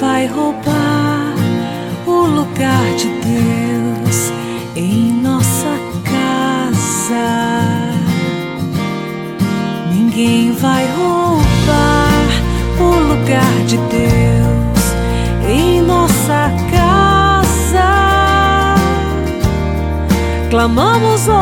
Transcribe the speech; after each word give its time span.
vai 0.00 0.26
roubar 0.26 1.34
o 2.06 2.26
lugar 2.26 2.84
de 2.96 3.08
Deus 3.08 4.32
em 4.74 5.12
nossa 5.22 5.78
casa. 6.04 7.62
Ninguém 9.90 10.52
vai 10.52 10.86
roubar 10.96 12.26
o 12.78 12.94
lugar 13.08 13.64
de 13.66 13.78
Deus 13.78 14.84
em 15.48 15.80
nossa 15.80 16.50
casa. 16.70 17.46
Clamamos 20.50 21.26
hoje 21.28 21.35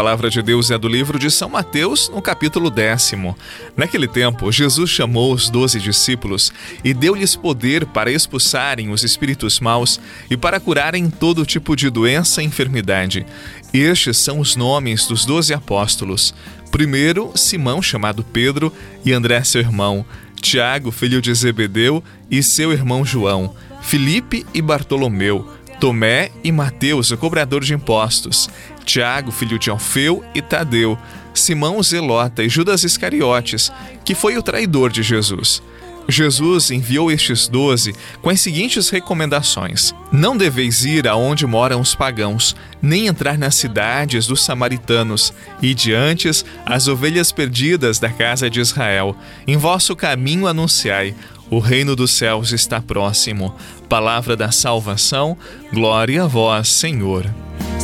palavra 0.00 0.30
de 0.30 0.40
Deus 0.40 0.70
é 0.70 0.78
do 0.78 0.88
livro 0.88 1.18
de 1.18 1.30
São 1.30 1.50
Mateus, 1.50 2.08
no 2.08 2.22
capítulo 2.22 2.70
décimo. 2.70 3.36
Naquele 3.76 4.08
tempo, 4.08 4.50
Jesus 4.50 4.88
chamou 4.88 5.30
os 5.30 5.50
doze 5.50 5.78
discípulos 5.78 6.50
e 6.82 6.94
deu-lhes 6.94 7.36
poder 7.36 7.84
para 7.84 8.10
expulsarem 8.10 8.88
os 8.88 9.04
espíritos 9.04 9.60
maus 9.60 10.00
e 10.30 10.38
para 10.38 10.58
curarem 10.58 11.10
todo 11.10 11.44
tipo 11.44 11.76
de 11.76 11.90
doença 11.90 12.42
e 12.42 12.46
enfermidade. 12.46 13.26
Estes 13.74 14.16
são 14.16 14.40
os 14.40 14.56
nomes 14.56 15.06
dos 15.06 15.26
doze 15.26 15.52
apóstolos. 15.52 16.32
Primeiro, 16.70 17.32
Simão, 17.34 17.82
chamado 17.82 18.24
Pedro, 18.24 18.72
e 19.04 19.12
André, 19.12 19.44
seu 19.44 19.60
irmão. 19.60 20.02
Tiago, 20.40 20.90
filho 20.90 21.20
de 21.20 21.34
Zebedeu, 21.34 22.02
e 22.30 22.42
seu 22.42 22.72
irmão 22.72 23.04
João. 23.04 23.54
Filipe 23.82 24.46
e 24.54 24.62
Bartolomeu. 24.62 25.60
Tomé 25.80 26.30
e 26.44 26.52
Mateus, 26.52 27.10
o 27.10 27.16
cobrador 27.16 27.64
de 27.64 27.72
impostos, 27.72 28.50
Tiago, 28.84 29.30
filho 29.30 29.58
de 29.58 29.70
Alfeu 29.70 30.24
e 30.34 30.42
Tadeu, 30.42 30.98
Simão 31.34 31.82
Zelota 31.82 32.42
e 32.42 32.48
Judas 32.48 32.84
Iscariotes, 32.84 33.72
que 34.04 34.14
foi 34.14 34.36
o 34.36 34.42
traidor 34.42 34.90
de 34.90 35.02
Jesus. 35.02 35.62
Jesus 36.08 36.70
enviou 36.70 37.10
estes 37.10 37.46
doze 37.46 37.94
com 38.20 38.30
as 38.30 38.40
seguintes 38.40 38.88
recomendações: 38.88 39.94
Não 40.10 40.36
deveis 40.36 40.84
ir 40.84 41.06
aonde 41.06 41.46
moram 41.46 41.80
os 41.80 41.94
pagãos, 41.94 42.56
nem 42.82 43.06
entrar 43.06 43.38
nas 43.38 43.54
cidades 43.54 44.26
dos 44.26 44.42
samaritanos, 44.42 45.32
e 45.62 45.72
diante 45.72 46.28
as 46.66 46.88
ovelhas 46.88 47.30
perdidas 47.32 47.98
da 47.98 48.10
casa 48.10 48.50
de 48.50 48.60
Israel. 48.60 49.16
Em 49.46 49.56
vosso 49.56 49.94
caminho 49.94 50.46
anunciai: 50.46 51.14
o 51.50 51.58
reino 51.58 51.96
dos 51.96 52.12
céus 52.12 52.52
está 52.52 52.80
próximo. 52.80 53.54
Palavra 53.88 54.36
da 54.36 54.52
salvação, 54.52 55.36
glória 55.72 56.24
a 56.24 56.26
vós, 56.26 56.68
Senhor. 56.68 57.26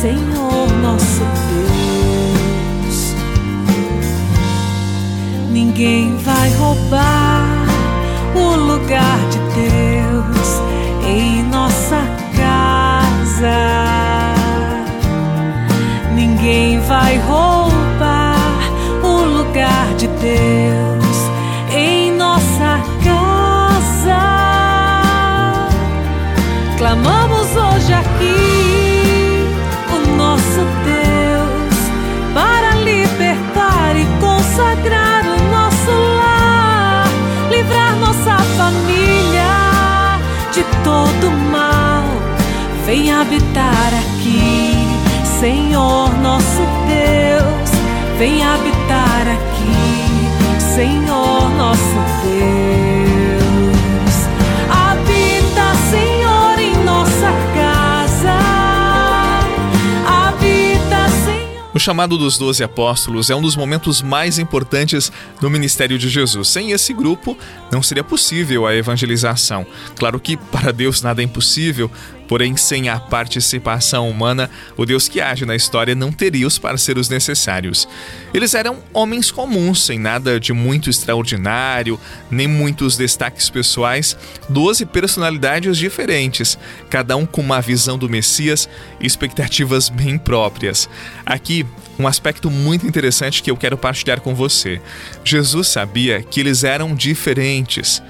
Senhor 0.00 0.68
nosso 0.80 1.24
Deus, 1.50 3.16
ninguém 5.50 6.16
vai 6.18 6.54
roubar 6.54 7.66
o 8.32 8.54
lugar 8.54 9.18
de 9.28 9.38
Deus 9.56 10.62
em 11.04 11.42
nossa 11.50 12.00
casa. 12.36 13.58
Ninguém 16.14 16.78
vai 16.82 17.18
roubar 17.18 18.36
o 19.02 19.24
lugar 19.24 19.94
de 19.96 20.06
Deus 20.06 21.16
em 21.76 22.12
nossa 22.12 22.80
casa. 23.02 24.20
Clamamos 26.78 27.48
hoje 27.56 27.92
aqui 27.92 28.57
Vem 42.88 43.12
habitar 43.12 43.92
aqui, 43.92 44.72
Senhor 45.38 46.08
nosso 46.22 46.62
Deus, 46.86 47.70
vem 48.18 48.42
habitar 48.42 49.28
aqui, 49.28 50.58
Senhor 50.74 51.50
nosso 51.50 51.80
Deus. 52.24 53.68
Habita, 54.70 55.74
Senhor, 55.90 56.58
em 56.58 56.82
nossa 56.82 57.30
casa. 57.54 58.38
Habita, 60.06 61.10
Senhor. 61.26 61.70
O 61.74 61.78
chamado 61.78 62.16
dos 62.16 62.38
doze 62.38 62.64
apóstolos 62.64 63.28
é 63.28 63.36
um 63.36 63.42
dos 63.42 63.54
momentos 63.54 64.00
mais 64.00 64.38
importantes 64.38 65.12
no 65.42 65.50
ministério 65.50 65.98
de 65.98 66.08
Jesus. 66.08 66.48
Sem 66.48 66.72
esse 66.72 66.94
grupo, 66.94 67.36
não 67.70 67.82
seria 67.82 68.02
possível 68.02 68.66
a 68.66 68.74
evangelização. 68.74 69.66
Claro 69.94 70.18
que 70.18 70.38
para 70.38 70.72
Deus 70.72 71.02
nada 71.02 71.20
é 71.20 71.24
impossível, 71.26 71.90
porém, 72.28 72.56
sem 72.56 72.88
a 72.88 73.00
participação 73.00 74.08
humana, 74.08 74.50
o 74.76 74.84
Deus 74.84 75.08
que 75.08 75.20
age 75.20 75.46
na 75.46 75.56
história 75.56 75.94
não 75.94 76.12
teria 76.12 76.46
os 76.46 76.58
parceiros 76.58 77.08
necessários. 77.08 77.88
Eles 78.32 78.54
eram 78.54 78.78
homens 78.92 79.30
comuns, 79.30 79.84
sem 79.84 79.98
nada 79.98 80.38
de 80.38 80.52
muito 80.52 80.90
extraordinário, 80.90 81.98
nem 82.30 82.46
muitos 82.46 82.96
destaques 82.96 83.48
pessoais, 83.48 84.16
doze 84.48 84.84
personalidades 84.84 85.78
diferentes, 85.78 86.58
cada 86.90 87.16
um 87.16 87.24
com 87.24 87.40
uma 87.40 87.60
visão 87.60 87.96
do 87.96 88.08
Messias 88.08 88.68
e 89.00 89.06
expectativas 89.06 89.88
bem 89.88 90.18
próprias. 90.18 90.88
Aqui, 91.24 91.66
um 91.98 92.06
aspecto 92.06 92.50
muito 92.50 92.86
interessante 92.86 93.42
que 93.42 93.50
eu 93.50 93.56
quero 93.56 93.76
partilhar 93.76 94.20
com 94.20 94.34
você. 94.34 94.80
Jesus 95.24 95.68
sabia 95.68 96.22
que 96.22 96.38
eles 96.38 96.62
eram 96.62 96.94
diferentes. 96.94 98.02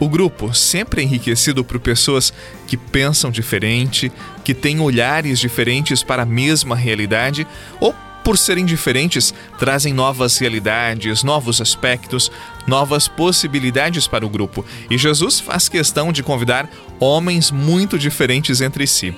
O 0.00 0.08
grupo, 0.08 0.54
sempre 0.54 1.02
enriquecido 1.02 1.62
por 1.62 1.78
pessoas 1.78 2.32
que 2.66 2.74
pensam 2.74 3.30
diferente, 3.30 4.10
que 4.42 4.54
têm 4.54 4.80
olhares 4.80 5.38
diferentes 5.38 6.02
para 6.02 6.22
a 6.22 6.26
mesma 6.26 6.74
realidade, 6.74 7.46
ou 7.78 7.94
por 8.24 8.38
serem 8.38 8.64
diferentes, 8.64 9.34
trazem 9.58 9.92
novas 9.92 10.38
realidades, 10.38 11.22
novos 11.22 11.60
aspectos, 11.60 12.30
novas 12.66 13.08
possibilidades 13.08 14.06
para 14.06 14.24
o 14.24 14.28
grupo. 14.28 14.64
E 14.90 14.96
Jesus 14.96 15.38
faz 15.38 15.68
questão 15.68 16.12
de 16.12 16.22
convidar 16.22 16.68
homens 16.98 17.50
muito 17.50 17.98
diferentes 17.98 18.62
entre 18.62 18.86
si. 18.86 19.14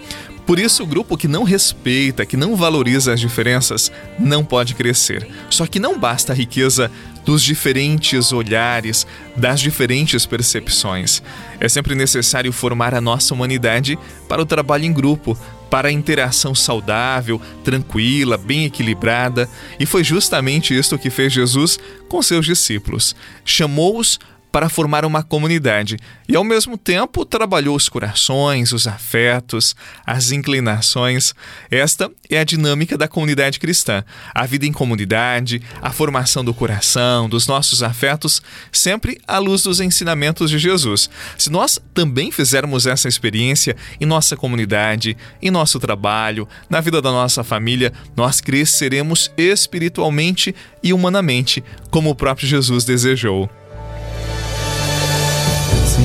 Por 0.47 0.59
isso, 0.59 0.83
o 0.83 0.87
grupo 0.87 1.17
que 1.17 1.29
não 1.29 1.45
respeita, 1.45 2.27
que 2.27 2.37
não 2.37 2.57
valoriza 2.57 3.13
as 3.13 3.21
diferenças, 3.21 3.93
não 4.19 4.45
pode 4.45 4.75
crescer. 4.75 5.29
Só 5.49 5.67
que 5.67 5.79
não 5.79 5.99
basta 5.99 6.33
a 6.33 6.37
riqueza 6.37 6.91
dos 7.25 7.43
diferentes 7.43 8.33
olhares, 8.33 9.07
das 9.37 9.61
diferentes 9.61 10.27
percepções. 10.27 11.23
É 11.61 11.69
sempre 11.69 11.95
necessário 11.95 12.53
formar 12.53 12.95
a 12.95 13.01
nossa 13.01 13.33
humanidade 13.35 13.99
para 14.29 14.43
o 14.43 14.47
trabalho 14.47 14.85
em 14.85 14.93
grupo, 14.93 15.39
para 15.71 15.89
a 15.89 15.93
interação 15.93 16.55
saudável, 16.55 17.41
tranquila, 17.65 18.37
bem 18.37 18.67
equilibrada, 18.67 19.49
e 19.81 19.87
foi 19.87 20.05
justamente 20.05 20.77
isso 20.77 20.99
que 20.99 21.09
fez 21.09 21.33
Jesus 21.33 21.79
com 22.09 22.21
seus 22.21 22.45
discípulos. 22.45 23.17
Chamou-os 23.45 24.19
para 24.53 24.69
formar 24.69 25.05
uma 25.07 25.23
comunidade 25.23 25.97
e, 26.29 26.37
ao 26.37 26.45
mesmo 26.45 26.77
tempo, 26.77 27.25
trabalhou 27.25 27.75
os 27.75 27.89
corações, 27.89 28.71
os 28.73 28.87
afetos, 28.87 29.75
as 30.07 30.31
inclinações. 30.31 31.35
Esta 31.71 32.11
é 32.29 32.39
a 32.39 32.45
dinâmica 32.45 32.99
da 32.99 33.09
comunidade 33.09 33.59
cristã. 33.59 34.05
A 34.35 34.45
vida 34.45 34.67
em 34.67 34.73
comunidade, 34.73 35.63
a 35.81 35.91
formação 35.91 36.45
do 36.45 36.53
coração, 36.53 37.29
dos 37.29 37.47
nossos 37.47 37.83
afetos, 37.83 38.43
sempre 38.71 39.19
à 39.27 39.39
luz 39.39 39.63
dos 39.63 39.81
ensinamentos 39.81 40.51
de 40.51 40.59
Jesus. 40.59 41.09
Se 41.39 41.51
nós 41.51 41.81
também 41.95 42.31
fizermos 42.31 42.87
essa 42.87 43.09
experiência 43.09 43.75
em 43.99 44.05
nossa 44.05 44.37
comunidade, 44.37 45.17
em 45.41 45.51
nosso 45.51 45.81
trabalho, 45.81 46.47
na 46.69 46.81
vida 46.81 47.01
da 47.01 47.11
nossa 47.11 47.43
família, 47.43 47.93
nós 48.15 48.41
cresceremos 48.41 49.33
espiritualmente 49.37 50.55
e 50.83 50.93
humanamente, 50.93 51.65
como 51.91 52.11
o 52.11 52.15
próprio 52.15 52.47
Jesus 52.47 52.85
desejou. 52.85 53.49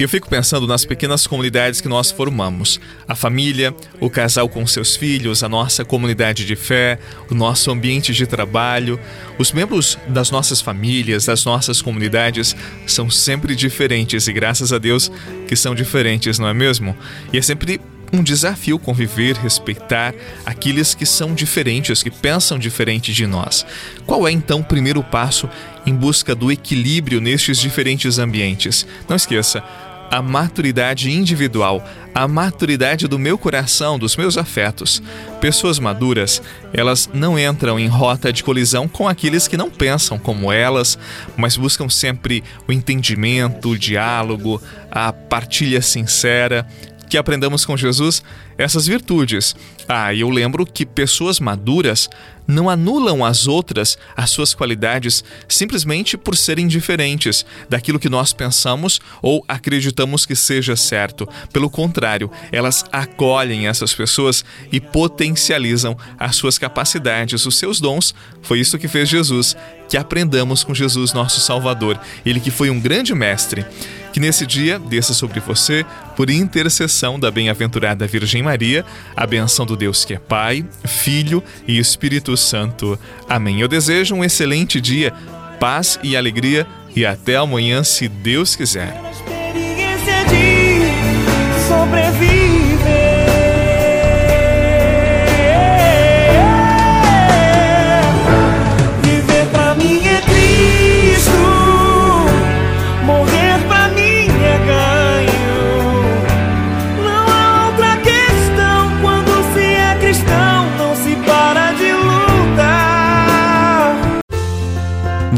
Eu 0.00 0.08
fico 0.08 0.30
pensando 0.30 0.66
nas 0.66 0.86
pequenas 0.86 1.26
comunidades 1.26 1.82
que 1.82 1.86
nós 1.88 2.10
formamos. 2.10 2.80
A 3.06 3.14
família, 3.14 3.74
o 4.00 4.08
casal 4.08 4.48
com 4.48 4.66
seus 4.66 4.96
filhos, 4.96 5.42
a 5.42 5.48
nossa 5.48 5.84
comunidade 5.84 6.46
de 6.46 6.56
fé, 6.56 6.98
o 7.30 7.34
nosso 7.34 7.70
ambiente 7.70 8.14
de 8.14 8.26
trabalho. 8.26 8.98
Os 9.36 9.52
membros 9.52 9.98
das 10.08 10.30
nossas 10.30 10.62
famílias, 10.62 11.26
das 11.26 11.44
nossas 11.44 11.82
comunidades 11.82 12.56
são 12.86 13.10
sempre 13.10 13.54
diferentes 13.54 14.26
e 14.26 14.32
graças 14.32 14.72
a 14.72 14.78
Deus 14.78 15.12
que 15.46 15.54
são 15.54 15.74
diferentes, 15.74 16.38
não 16.38 16.48
é 16.48 16.54
mesmo? 16.54 16.96
E 17.30 17.36
é 17.36 17.42
sempre 17.42 17.78
um 18.10 18.22
desafio 18.22 18.78
conviver, 18.78 19.36
respeitar 19.36 20.14
aqueles 20.46 20.94
que 20.94 21.04
são 21.04 21.34
diferentes, 21.34 22.02
que 22.02 22.10
pensam 22.10 22.58
diferente 22.58 23.12
de 23.12 23.26
nós. 23.26 23.66
Qual 24.06 24.26
é 24.26 24.32
então 24.32 24.60
o 24.60 24.64
primeiro 24.64 25.02
passo 25.02 25.46
em 25.84 25.94
busca 25.94 26.34
do 26.34 26.50
equilíbrio 26.50 27.20
nestes 27.20 27.58
diferentes 27.58 28.18
ambientes? 28.18 28.86
Não 29.08 29.14
esqueça, 29.14 29.62
a 30.10 30.20
maturidade 30.20 31.10
individual, 31.10 31.82
a 32.14 32.26
maturidade 32.26 33.06
do 33.06 33.18
meu 33.18 33.38
coração, 33.38 33.98
dos 33.98 34.16
meus 34.16 34.36
afetos. 34.36 35.00
Pessoas 35.40 35.78
maduras, 35.78 36.42
elas 36.72 37.08
não 37.14 37.38
entram 37.38 37.78
em 37.78 37.86
rota 37.86 38.32
de 38.32 38.42
colisão 38.42 38.88
com 38.88 39.06
aqueles 39.06 39.46
que 39.46 39.56
não 39.56 39.70
pensam 39.70 40.18
como 40.18 40.50
elas, 40.50 40.98
mas 41.36 41.56
buscam 41.56 41.88
sempre 41.88 42.42
o 42.66 42.72
entendimento, 42.72 43.70
o 43.70 43.78
diálogo, 43.78 44.60
a 44.90 45.12
partilha 45.12 45.80
sincera, 45.80 46.66
que 47.10 47.18
aprendamos 47.18 47.66
com 47.66 47.76
Jesus 47.76 48.22
essas 48.56 48.86
virtudes. 48.86 49.56
Ah, 49.88 50.14
eu 50.14 50.30
lembro 50.30 50.64
que 50.64 50.86
pessoas 50.86 51.40
maduras 51.40 52.08
não 52.46 52.70
anulam 52.70 53.24
as 53.24 53.46
outras, 53.46 53.98
as 54.16 54.30
suas 54.30 54.54
qualidades, 54.54 55.24
simplesmente 55.48 56.16
por 56.16 56.36
serem 56.36 56.66
diferentes 56.66 57.44
daquilo 57.68 57.98
que 57.98 58.08
nós 58.08 58.32
pensamos 58.32 59.00
ou 59.20 59.44
acreditamos 59.48 60.24
que 60.24 60.36
seja 60.36 60.76
certo. 60.76 61.28
Pelo 61.52 61.68
contrário, 61.68 62.30
elas 62.52 62.84
acolhem 62.92 63.66
essas 63.66 63.92
pessoas 63.92 64.44
e 64.70 64.80
potencializam 64.80 65.96
as 66.18 66.36
suas 66.36 66.58
capacidades, 66.58 67.44
os 67.44 67.56
seus 67.56 67.80
dons. 67.80 68.14
Foi 68.42 68.60
isso 68.60 68.78
que 68.78 68.88
fez 68.88 69.08
Jesus. 69.08 69.56
Que 69.88 69.96
aprendamos 69.96 70.62
com 70.62 70.72
Jesus, 70.72 71.12
nosso 71.12 71.40
Salvador, 71.40 71.98
ele 72.24 72.38
que 72.38 72.52
foi 72.52 72.70
um 72.70 72.78
grande 72.78 73.12
mestre. 73.12 73.66
Que 74.12 74.20
nesse 74.20 74.46
dia 74.46 74.78
desça 74.78 75.14
sobre 75.14 75.40
você, 75.40 75.84
por 76.16 76.30
intercessão 76.30 77.18
da 77.18 77.30
bem-aventurada 77.30 78.06
Virgem 78.06 78.42
Maria, 78.42 78.84
a 79.16 79.26
benção 79.26 79.64
do 79.64 79.76
Deus 79.76 80.04
que 80.04 80.14
é 80.14 80.18
Pai, 80.18 80.64
Filho 80.84 81.42
e 81.66 81.78
Espírito 81.78 82.36
Santo. 82.36 82.98
Amém. 83.28 83.60
Eu 83.60 83.68
desejo 83.68 84.14
um 84.14 84.24
excelente 84.24 84.80
dia, 84.80 85.12
paz 85.58 85.98
e 86.02 86.16
alegria 86.16 86.66
e 86.94 87.06
até 87.06 87.36
amanhã, 87.36 87.84
se 87.84 88.08
Deus 88.08 88.56
quiser. 88.56 89.00